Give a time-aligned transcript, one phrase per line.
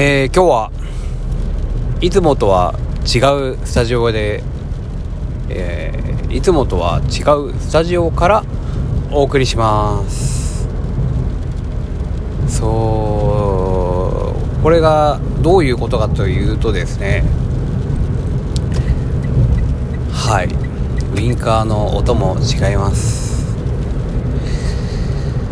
[0.00, 0.70] えー、今日は
[2.00, 3.18] いつもとは違
[3.54, 4.44] うスタジオで、
[5.48, 8.44] えー、いつもとは違うスタジオから
[9.10, 10.68] お送りします。
[12.46, 17.24] そうこれがどういうことかというとですね
[20.12, 20.48] はい。
[21.16, 23.52] ウインカーの音も違います。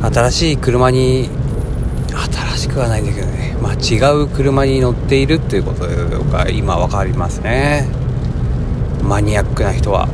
[0.00, 1.28] 新しい車に
[2.18, 5.86] 新しくはないんだけどね、まあ、違う車に乗っているっていうこと
[6.30, 7.86] が今分かりますね。
[9.02, 10.08] マニアックな人は。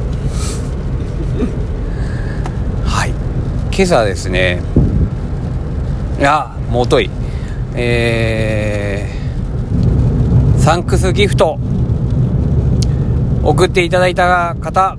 [2.85, 3.11] はい。
[3.75, 4.61] 今朝ですね。
[6.19, 7.11] いやもうとい。
[7.75, 11.59] えー、サンクスギフト。
[13.43, 14.97] 送っていただいた方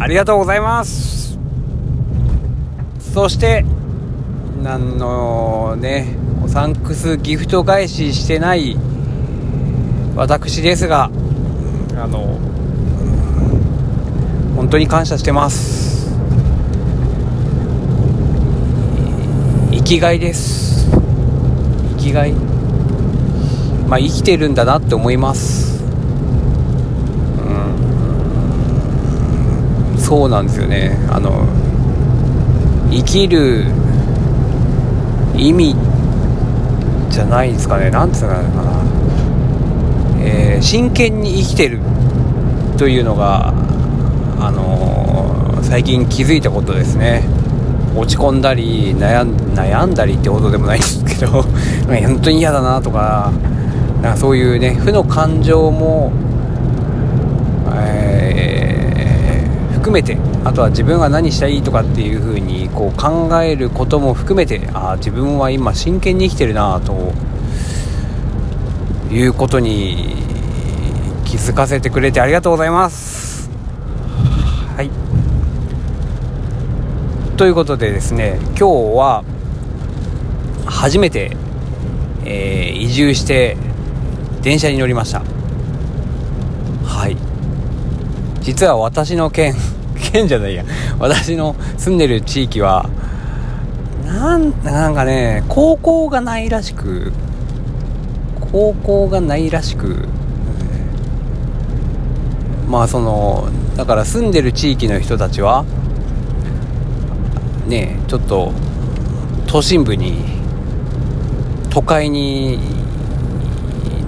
[0.00, 1.38] ありがとうございます。
[3.14, 3.64] そして
[4.66, 6.16] 何のね
[6.48, 8.76] サンクスギフト返ししてない
[10.16, 11.08] 私ですがあ
[12.08, 12.36] の
[14.56, 16.10] 本当に感謝してます。
[19.70, 20.90] 生きがいです。
[21.98, 22.32] 生きがい。
[23.86, 25.84] まあ生きてるんだなって思います。
[29.94, 29.98] うん。
[29.98, 30.98] そうなんですよね。
[31.08, 31.46] あの
[32.90, 33.85] 生きる
[35.38, 35.76] 意味
[37.10, 37.90] じゃないですかね。
[37.90, 38.84] なんつうのかな、
[40.20, 41.80] えー、真剣に生きてる
[42.76, 43.52] というのが
[44.38, 47.22] あのー、最近気づいたことですね。
[47.96, 51.42] 落ち込んだり悩ん悩んだりってほどでもないんですけど
[51.88, 53.32] 本当に嫌だなとか
[54.02, 56.12] なんかそういうね負の感情も、
[57.74, 67.12] えー、含めてあとは自分が何したらいいとかっていう風にこう考えることも含めてああ自分は今真剣に生きてるなと
[69.10, 70.14] いうことに
[71.24, 73.50] 気づかせてくれてありがとうございます。
[74.76, 74.90] はい。
[77.36, 79.24] ということでですね今日は
[80.64, 81.36] 初めて、
[82.24, 83.56] えー、移住して
[84.42, 85.24] 電車に乗りました。
[86.84, 87.16] はい。
[88.42, 89.56] 実は私の県
[90.10, 90.64] 県じゃないや。
[90.98, 92.88] 私の住んでる地域は
[94.04, 97.12] なんなんかね高校がないらしく
[98.52, 100.08] 高校がないらしく
[102.68, 105.64] まあそのだから住んでる地域の人たちは
[107.66, 108.52] ねちょっと
[109.46, 110.24] 都心部に
[111.70, 112.58] 都会に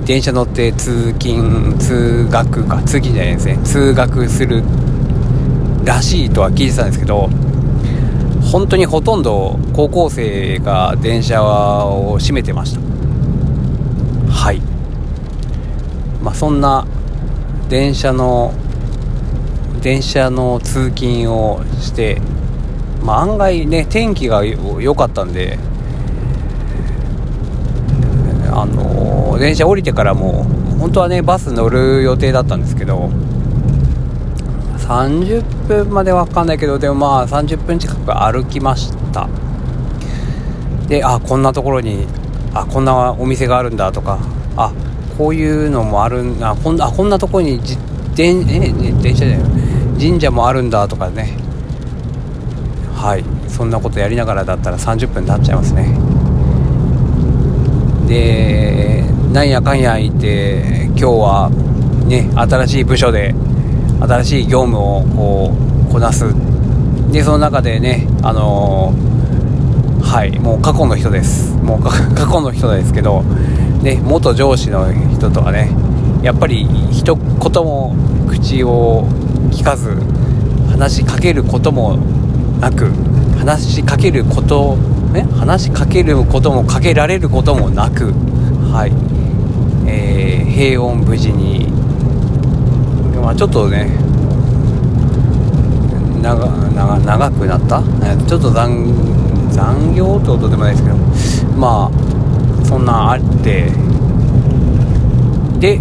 [0.06, 3.58] 電車乗って通勤通学か通勤じゃないですね。
[3.62, 4.62] 通学する
[5.88, 7.30] らしいとは聞いてたんですけど
[8.52, 12.80] 本当にほとんど高校生が電車を占めてました。
[14.30, 14.60] はい。
[16.22, 16.86] まあそんな
[17.68, 18.52] 電車の
[19.80, 22.20] 電車の通勤をして
[23.02, 25.58] まあ案外ね天気が良かったんで
[28.50, 30.44] あの電車降りてからも
[30.78, 33.10] 本当はねバス乗る予定だったんですけど
[34.88, 39.28] 30分までわかんないけどでもまあ30分近く歩きました。
[40.88, 42.06] であこんなところに
[42.54, 44.18] あこんなお店があるんだとか
[44.56, 44.72] あ
[45.18, 47.76] こういうのもあるんあこんあこんなところに自
[48.14, 48.72] 電え
[49.02, 51.36] 電車じゃない神社もあるんだとかね。
[52.94, 53.24] はい。
[53.48, 55.98] そんなことやりながらだったら30分経っちゃいますね。
[58.06, 61.50] でなんやかんや言って今日は
[62.06, 63.34] ね新しい部署で
[64.00, 65.52] 新しい業務をこ
[65.88, 66.24] うこなす。
[67.10, 71.56] でその中でねあのー、はいもう過去の人です。
[71.56, 71.82] もう
[72.14, 73.22] 過去の人ですけど
[73.82, 75.70] ね元上司の人とかね
[76.22, 77.94] やっぱり一言も
[78.26, 79.06] 口を
[79.50, 79.96] 聞かず
[80.70, 81.96] 話しかけることも
[82.60, 82.90] なく
[83.38, 84.76] 話しかけること
[85.12, 88.12] ね話しかけることもかけられることもなく
[88.72, 88.92] はい、
[89.88, 91.66] えー、平穏無事に
[93.20, 93.90] まあ、ちょっとね
[96.22, 97.82] 長長長くなった？
[98.26, 100.96] ちょっと残残業ってことでもないですけど
[101.56, 103.70] まあそんなんあって
[105.58, 105.80] で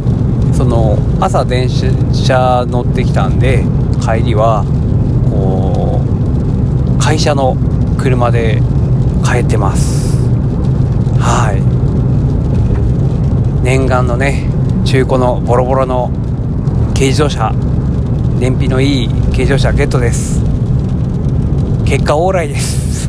[0.53, 3.63] その朝電車乗ってきたんで
[4.01, 4.63] 帰りは
[5.29, 6.01] こ
[6.95, 7.55] う会社の
[7.97, 8.61] 車で
[9.23, 10.17] 帰ってます。
[11.19, 11.61] はい。
[13.63, 14.49] 念願のね
[14.85, 16.09] 中古のボロボロの
[16.97, 17.51] 軽自動車。
[18.39, 20.41] 燃費のいい軽自動車ゲットです。
[21.85, 23.07] 結果オーライです。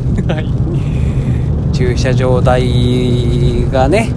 [1.73, 2.61] 駐車場代
[3.71, 4.11] がね、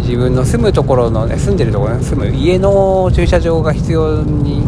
[0.00, 4.66] 自分の住むところの、ね、住んでるところ、ね、住む家の駐車場が必要に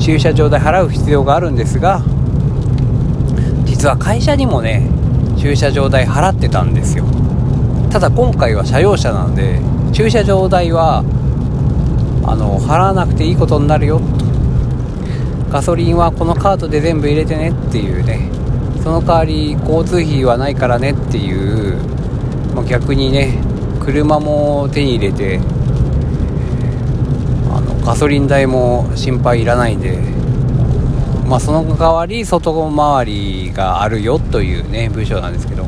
[0.00, 2.02] 駐車場代払う必要があるんですが
[3.64, 4.88] 実は会社にもね
[5.36, 7.04] 駐車場代払ってたんですよ。
[7.88, 9.60] ただ今回は車用車なんで
[9.92, 11.04] 駐車場代は
[12.24, 14.00] あの払わなくていいことになるよ。
[15.50, 18.30] ガソリンはこのカートで全部入れてねっていうね。
[18.82, 21.76] その代わり交通費はないからねっていう、
[22.54, 23.38] まあ、逆にね
[23.80, 25.38] 車も手に入れて
[27.50, 29.98] あのガソリン代も心配いらないんで、
[31.28, 35.66] まあ、その代わり外回りがあるよというね部署なんですけど。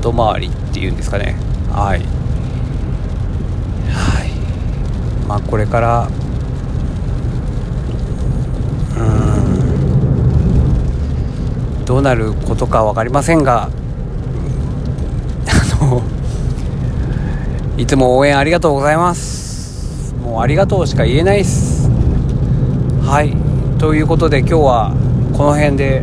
[0.00, 1.36] 外回りっていうんですかね、
[1.70, 2.19] はい。
[5.30, 6.08] まあ、これから
[8.96, 9.00] う
[11.82, 13.70] んどうなることか分かりませんが
[15.46, 16.02] あの
[17.78, 20.16] いつも応援ありがとうございます。
[20.16, 21.88] もうありがとうしか言えないっす。
[23.00, 23.36] はい。
[23.78, 24.92] ということで今日は
[25.32, 26.02] この辺で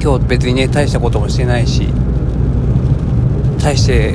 [0.00, 1.88] 今日別にね大したこともしてないし
[3.60, 4.14] 大して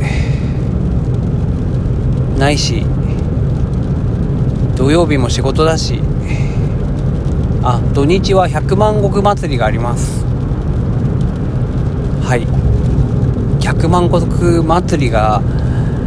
[2.40, 2.86] ないし
[4.86, 6.00] 土曜日も仕事だし。
[7.64, 10.24] あ土日は百万石祭りがあります。
[12.24, 12.46] はい。
[13.64, 15.42] 百万石祭りが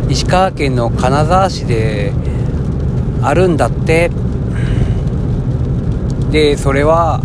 [0.09, 2.13] 石川県の金沢市で
[3.21, 4.13] あるんだって。
[6.31, 7.21] でそれは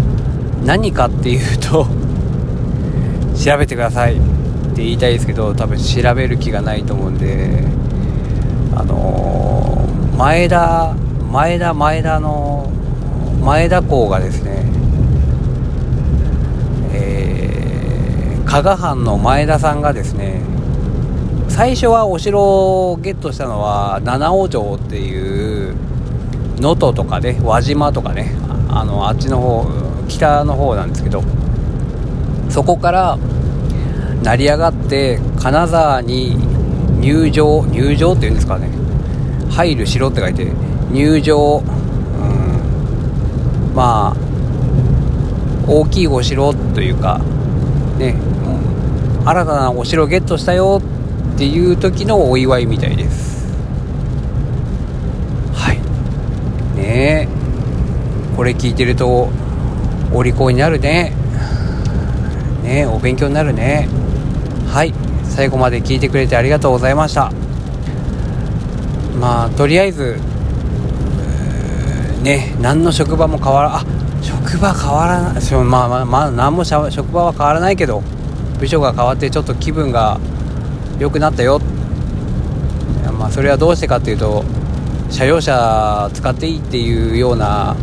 [0.65, 1.85] 何かっていうと
[3.35, 4.19] 調べてくださいっ
[4.73, 7.63] て言いたいですけど多分調べる気がないと思うんで
[8.75, 10.95] あのー、前田
[11.33, 12.69] 前田前田の
[13.41, 14.63] 前田港がですね
[16.93, 20.43] えー、加賀藩の前田さんがですね
[21.49, 25.75] 最初はお城をゲットしたのは七尾城っていう
[26.57, 28.35] 能登とかね輪島とかね
[28.69, 29.65] あのあっちの方
[30.07, 31.23] 北の方なんですけど
[32.51, 33.17] そこから
[34.21, 36.37] 成り上がって金沢に
[37.01, 38.69] 入城入城っていうんですかね
[39.49, 41.65] 入る城って書いて入城、うん、
[43.75, 44.17] まあ
[45.67, 47.19] 大きいお城というか
[47.97, 48.15] ね
[49.25, 50.81] 新たなお城ゲットしたよ
[51.35, 53.47] っていう時のお祝いみたいです。
[55.53, 55.79] はい。
[56.77, 58.35] ねえ。
[58.35, 59.29] これ聞いてると
[60.13, 61.13] お利口になるね。
[62.63, 63.87] ねお勉強になるね。
[64.67, 64.93] はい。
[65.23, 67.31] 最後まで聞いてくれてありがとうございました。
[69.19, 70.19] まあとりあえず
[72.23, 73.85] ね何の職場も変わらあ
[74.21, 78.01] 職場変わらないまあまあまあ何も職場は変わらないけど
[78.59, 80.19] 部署が変わってちょっと気分が
[80.97, 81.59] 良くなったよ。
[83.19, 84.43] まあそれはどうしてかっていうと
[85.09, 87.75] 車用車使っていいっていうような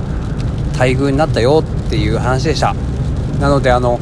[0.72, 2.74] 待遇になったよっていう話でした。
[3.40, 3.98] なのであの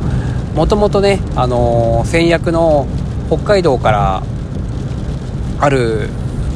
[0.54, 2.86] もともとねあの先約の
[3.28, 4.22] 北海道から
[5.60, 6.08] ある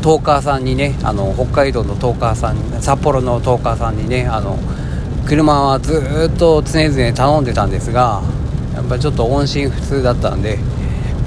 [0.02, 4.58] トーカーさんにねあの北海道のトーカーさん札幌のトーカーさんにねあの
[5.26, 8.22] 車はずっと常々頼んでたんですが
[8.74, 10.58] やっぱりちょっと音信不通だったんで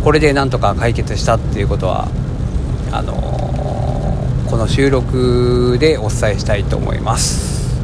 [0.03, 2.07] これでなんとか解決したっていうことは
[2.91, 7.81] あのー、この収録でお伝えしたいと思います。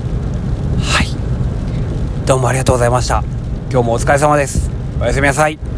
[0.80, 1.08] はい。
[2.25, 3.24] どうもありがとうございました。
[3.72, 4.70] 今日もお疲れ様です。
[5.01, 5.71] おやすみなさい。